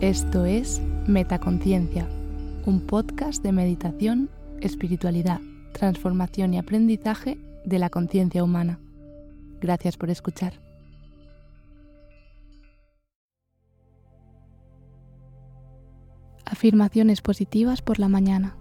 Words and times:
Esto 0.00 0.46
es 0.46 0.80
Metaconciencia, 1.06 2.08
un 2.64 2.80
podcast 2.86 3.42
de 3.42 3.52
meditación, 3.52 4.30
espiritualidad, 4.62 5.42
transformación 5.74 6.54
y 6.54 6.58
aprendizaje 6.58 7.38
de 7.66 7.78
la 7.78 7.90
conciencia 7.90 8.42
humana. 8.42 8.80
Gracias 9.60 9.98
por 9.98 10.08
escuchar. 10.08 10.54
Afirmaciones 16.46 17.20
positivas 17.20 17.82
por 17.82 17.98
la 17.98 18.08
mañana. 18.08 18.56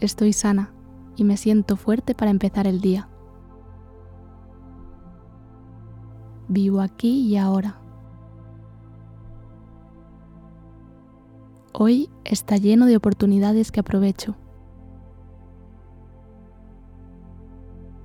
Estoy 0.00 0.32
sana 0.32 0.72
y 1.14 1.24
me 1.24 1.36
siento 1.36 1.76
fuerte 1.76 2.14
para 2.14 2.30
empezar 2.30 2.66
el 2.66 2.80
día. 2.80 3.06
Vivo 6.48 6.80
aquí 6.80 7.28
y 7.28 7.36
ahora. 7.36 7.83
Hoy 11.76 12.08
está 12.24 12.56
lleno 12.56 12.86
de 12.86 12.96
oportunidades 12.96 13.72
que 13.72 13.80
aprovecho. 13.80 14.36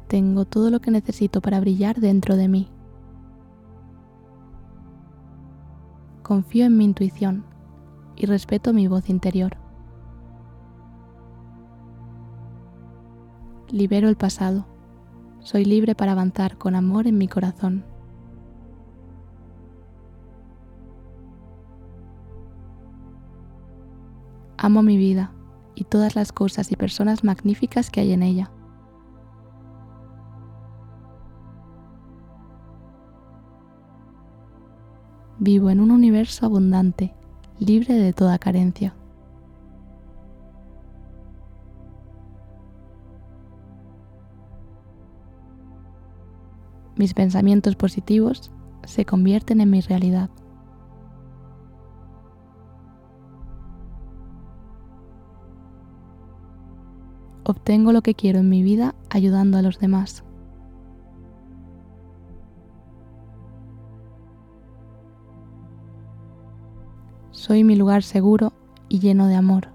Tengo 0.07 0.45
todo 0.45 0.71
lo 0.71 0.79
que 0.79 0.89
necesito 0.89 1.39
para 1.39 1.59
brillar 1.59 1.99
dentro 1.99 2.35
de 2.35 2.47
mí. 2.47 2.67
Confío 6.23 6.65
en 6.65 6.77
mi 6.77 6.83
intuición 6.83 7.45
y 8.15 8.25
respeto 8.25 8.73
mi 8.73 8.87
voz 8.87 9.07
interior. 9.07 9.55
Libero 13.69 14.09
el 14.09 14.15
pasado. 14.15 14.65
Soy 15.41 15.63
libre 15.63 15.93
para 15.93 16.13
avanzar 16.13 16.57
con 16.57 16.73
amor 16.73 17.05
en 17.05 17.19
mi 17.19 17.27
corazón. 17.27 17.85
Amo 24.61 24.83
mi 24.83 24.97
vida 24.97 25.31
y 25.73 25.85
todas 25.85 26.17
las 26.17 26.33
cosas 26.33 26.69
y 26.73 26.75
personas 26.75 27.23
magníficas 27.23 27.89
que 27.89 28.01
hay 28.01 28.11
en 28.11 28.23
ella. 28.23 28.51
Vivo 35.37 35.69
en 35.69 35.79
un 35.79 35.91
universo 35.91 36.45
abundante, 36.45 37.15
libre 37.57 37.93
de 37.93 38.11
toda 38.11 38.37
carencia. 38.37 38.93
Mis 46.97 47.13
pensamientos 47.13 47.77
positivos 47.77 48.51
se 48.83 49.05
convierten 49.05 49.61
en 49.61 49.69
mi 49.69 49.79
realidad. 49.79 50.29
Obtengo 57.49 57.91
lo 57.91 58.01
que 58.01 58.13
quiero 58.13 58.39
en 58.39 58.49
mi 58.49 58.61
vida 58.61 58.93
ayudando 59.09 59.57
a 59.57 59.61
los 59.61 59.79
demás. 59.79 60.23
Soy 67.31 67.63
mi 67.63 67.75
lugar 67.75 68.03
seguro 68.03 68.53
y 68.87 68.99
lleno 68.99 69.27
de 69.27 69.35
amor. 69.35 69.69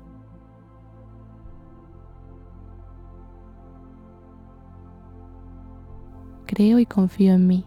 Creo 6.47 6.78
y 6.78 6.86
confío 6.86 7.34
en 7.34 7.47
mí. 7.48 7.66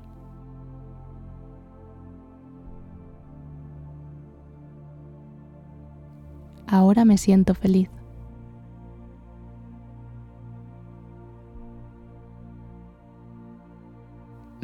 Ahora 6.67 7.04
me 7.04 7.17
siento 7.17 7.54
feliz. 7.54 7.89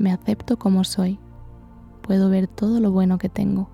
Me 0.03 0.11
acepto 0.11 0.59
como 0.59 0.83
soy. 0.83 1.17
Puedo 2.01 2.29
ver 2.29 2.49
todo 2.49 2.81
lo 2.81 2.91
bueno 2.91 3.17
que 3.17 3.29
tengo. 3.29 3.69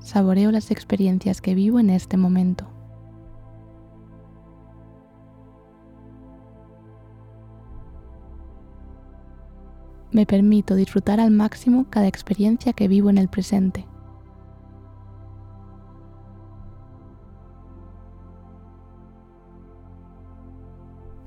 Saboreo 0.00 0.52
las 0.52 0.70
experiencias 0.70 1.40
que 1.40 1.54
vivo 1.54 1.80
en 1.80 1.88
este 1.88 2.18
momento. 2.18 2.66
Me 10.12 10.26
permito 10.26 10.74
disfrutar 10.74 11.18
al 11.18 11.30
máximo 11.30 11.86
cada 11.88 12.08
experiencia 12.08 12.74
que 12.74 12.88
vivo 12.88 13.08
en 13.08 13.16
el 13.16 13.28
presente. 13.28 13.86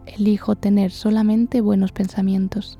Elijo 0.05 0.55
tener 0.55 0.91
solamente 0.91 1.61
buenos 1.61 1.91
pensamientos. 1.91 2.79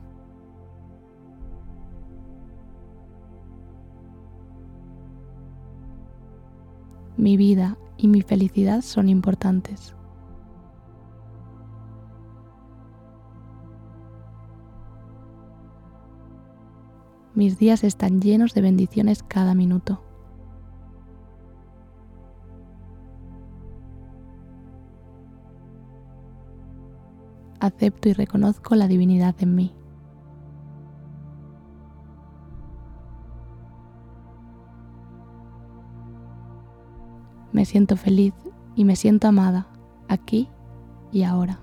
Mi 7.17 7.37
vida 7.37 7.77
y 7.97 8.07
mi 8.07 8.21
felicidad 8.21 8.81
son 8.81 9.07
importantes. 9.07 9.95
Mis 17.35 17.57
días 17.57 17.83
están 17.83 18.21
llenos 18.21 18.53
de 18.53 18.61
bendiciones 18.61 19.23
cada 19.23 19.55
minuto. 19.55 20.03
Acepto 27.63 28.09
y 28.09 28.13
reconozco 28.13 28.75
la 28.75 28.87
divinidad 28.87 29.35
en 29.39 29.55
mí. 29.55 29.73
Me 37.53 37.65
siento 37.65 37.95
feliz 37.95 38.33
y 38.75 38.83
me 38.83 38.95
siento 38.95 39.27
amada 39.27 39.67
aquí 40.09 40.49
y 41.11 41.23
ahora. 41.23 41.59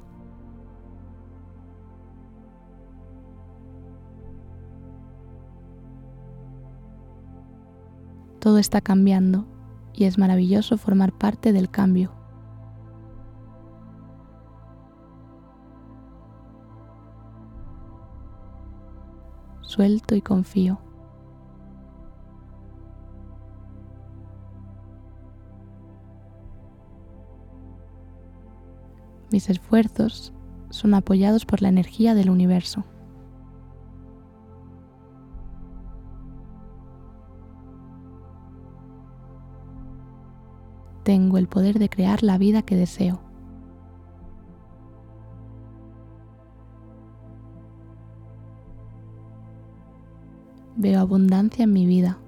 Todo 8.38 8.56
está 8.56 8.80
cambiando 8.80 9.44
y 9.92 10.04
es 10.04 10.16
maravilloso 10.16 10.78
formar 10.78 11.12
parte 11.12 11.52
del 11.52 11.68
cambio. 11.68 12.19
Suelto 19.70 20.16
y 20.16 20.20
confío. 20.20 20.80
Mis 29.30 29.48
esfuerzos 29.48 30.32
son 30.70 30.94
apoyados 30.94 31.46
por 31.46 31.62
la 31.62 31.68
energía 31.68 32.16
del 32.16 32.30
universo. 32.30 32.84
Tengo 41.04 41.38
el 41.38 41.46
poder 41.46 41.78
de 41.78 41.88
crear 41.88 42.24
la 42.24 42.38
vida 42.38 42.62
que 42.62 42.74
deseo. 42.74 43.29
Veo 50.80 51.00
abundancia 51.00 51.64
en 51.64 51.72
mi 51.72 51.86
vida. 51.86 52.18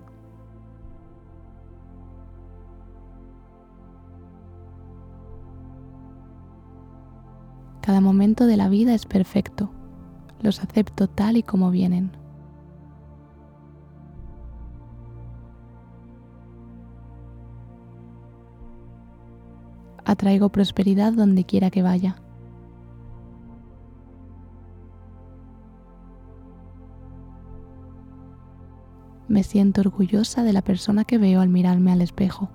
Cada 7.80 8.00
momento 8.00 8.46
de 8.46 8.56
la 8.56 8.68
vida 8.68 8.94
es 8.94 9.06
perfecto. 9.06 9.70
Los 10.40 10.62
acepto 10.62 11.08
tal 11.08 11.36
y 11.36 11.42
como 11.42 11.70
vienen. 11.70 12.12
Atraigo 20.04 20.50
prosperidad 20.50 21.12
donde 21.12 21.44
quiera 21.44 21.70
que 21.70 21.82
vaya. 21.82 22.16
Me 29.32 29.42
siento 29.42 29.80
orgullosa 29.80 30.44
de 30.44 30.52
la 30.52 30.62
persona 30.62 31.04
que 31.04 31.18
veo 31.18 31.40
al 31.40 31.48
mirarme 31.48 31.90
al 31.90 32.02
espejo. 32.02 32.50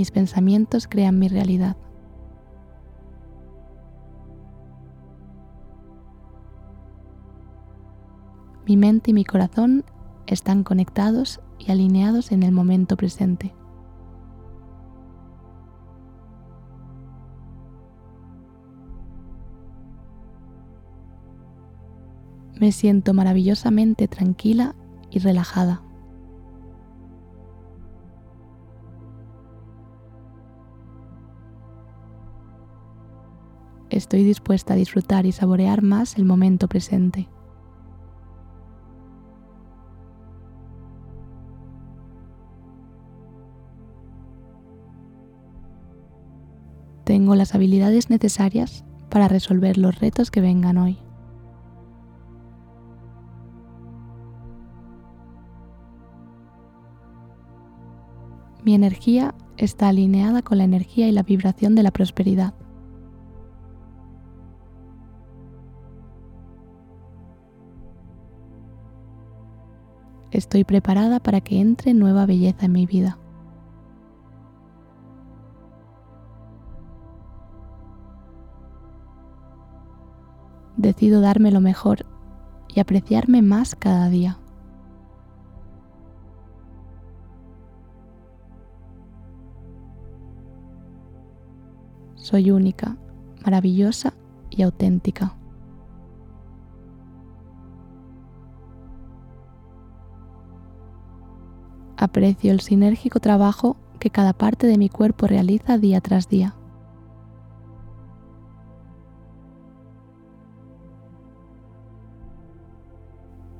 mis 0.00 0.10
pensamientos 0.10 0.88
crean 0.88 1.18
mi 1.18 1.28
realidad. 1.28 1.76
Mi 8.66 8.78
mente 8.78 9.10
y 9.10 9.14
mi 9.14 9.26
corazón 9.26 9.84
están 10.26 10.64
conectados 10.64 11.40
y 11.58 11.70
alineados 11.70 12.32
en 12.32 12.44
el 12.44 12.52
momento 12.52 12.96
presente. 12.96 13.52
Me 22.60 22.72
siento 22.72 23.14
maravillosamente 23.14 24.06
tranquila 24.06 24.74
y 25.10 25.18
relajada. 25.18 25.82
Estoy 33.88 34.24
dispuesta 34.24 34.74
a 34.74 34.76
disfrutar 34.76 35.24
y 35.24 35.32
saborear 35.32 35.80
más 35.80 36.18
el 36.18 36.26
momento 36.26 36.68
presente. 36.68 37.30
Tengo 47.04 47.34
las 47.34 47.54
habilidades 47.54 48.10
necesarias 48.10 48.84
para 49.08 49.28
resolver 49.28 49.78
los 49.78 49.98
retos 49.98 50.30
que 50.30 50.42
vengan 50.42 50.76
hoy. 50.76 50.98
Mi 58.70 58.76
energía 58.76 59.34
está 59.56 59.88
alineada 59.88 60.42
con 60.42 60.58
la 60.58 60.62
energía 60.62 61.08
y 61.08 61.10
la 61.10 61.24
vibración 61.24 61.74
de 61.74 61.82
la 61.82 61.90
prosperidad. 61.90 62.54
Estoy 70.30 70.62
preparada 70.62 71.18
para 71.18 71.40
que 71.40 71.60
entre 71.60 71.94
nueva 71.94 72.26
belleza 72.26 72.66
en 72.66 72.72
mi 72.72 72.86
vida. 72.86 73.18
Decido 80.76 81.20
darme 81.20 81.50
lo 81.50 81.60
mejor 81.60 82.06
y 82.72 82.78
apreciarme 82.78 83.42
más 83.42 83.74
cada 83.74 84.08
día. 84.08 84.39
Soy 92.30 92.52
única, 92.52 92.96
maravillosa 93.44 94.14
y 94.50 94.62
auténtica. 94.62 95.34
Aprecio 101.96 102.52
el 102.52 102.60
sinérgico 102.60 103.18
trabajo 103.18 103.76
que 103.98 104.10
cada 104.10 104.32
parte 104.32 104.68
de 104.68 104.78
mi 104.78 104.88
cuerpo 104.88 105.26
realiza 105.26 105.76
día 105.76 106.00
tras 106.00 106.28
día. 106.28 106.54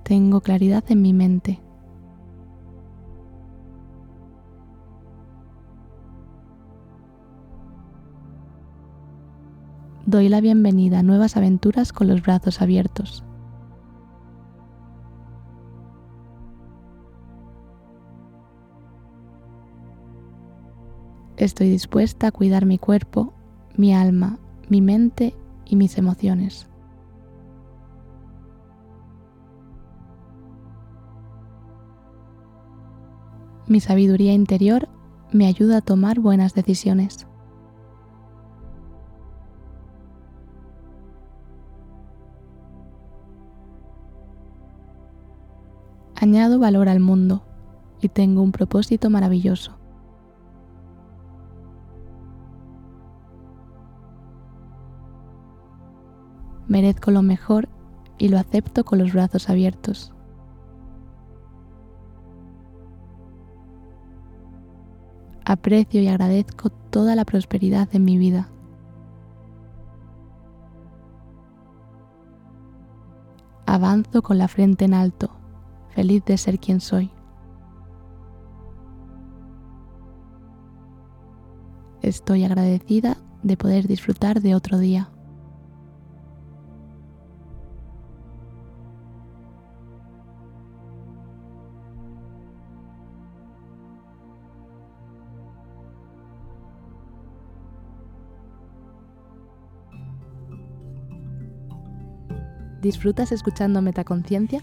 Tengo 0.05 0.43
claridad 0.43 0.85
en 0.91 1.03
mi 1.03 1.13
mente. 1.13 1.61
Doy 10.11 10.29
la 10.29 10.41
bienvenida 10.41 10.99
a 10.99 11.03
nuevas 11.05 11.37
aventuras 11.37 11.93
con 11.93 12.09
los 12.09 12.23
brazos 12.23 12.61
abiertos. 12.61 13.25
Estoy 21.37 21.71
dispuesta 21.71 22.27
a 22.27 22.33
cuidar 22.33 22.67
mi 22.67 22.77
cuerpo, 22.77 23.33
mi 23.77 23.95
alma, 23.95 24.39
mi 24.69 24.83
mente 24.83 25.35
y 25.65 25.77
mis 25.77 25.97
emociones. 25.97 26.69
Mi 33.69 33.79
sabiduría 33.79 34.33
interior 34.33 34.89
me 35.31 35.47
ayuda 35.47 35.79
a 35.79 35.81
tomar 35.81 36.19
buenas 36.19 36.53
decisiones. 36.55 37.30
Añado 46.23 46.59
valor 46.59 46.91
al 46.91 47.01
mundo 47.01 47.43
y 48.03 48.11
tengo 48.11 48.43
un 48.43 48.53
propósito 48.53 49.09
maravilloso. 49.09 49.79
Merezco 56.69 57.11
lo 57.11 57.23
mejor 57.23 57.71
y 58.19 58.29
lo 58.29 58.39
acepto 58.39 58.85
con 58.85 58.99
los 58.99 59.15
brazos 59.15 59.49
abiertos. 59.49 60.13
Aprecio 65.47 66.03
y 66.03 66.09
agradezco 66.09 66.69
toda 66.69 67.17
la 67.17 67.25
prosperidad 67.25 67.89
en 67.93 68.05
mi 68.05 68.19
vida. 68.19 68.51
Avanzo 73.65 74.21
con 74.21 74.37
la 74.37 74.49
frente 74.49 74.85
en 74.85 74.93
alto 74.93 75.40
feliz 75.95 76.25
de 76.25 76.39
ser 76.39 76.59
quien 76.59 76.81
soy. 76.81 77.11
Estoy 82.03 82.45
agradecida 82.45 83.19
de 83.43 83.57
poder 83.57 83.87
disfrutar 83.87 84.41
de 84.41 84.55
otro 84.55 84.79
día. 84.79 85.11
¿Disfrutas 102.81 103.31
escuchando 103.31 103.83
Metaconciencia? 103.83 104.63